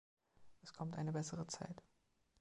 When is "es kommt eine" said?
0.63-1.11